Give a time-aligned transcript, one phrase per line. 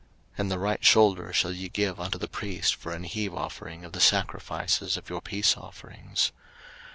[0.31, 3.85] 03:007:032 And the right shoulder shall ye give unto the priest for an heave offering
[3.85, 6.31] of the sacrifices of your peace offerings.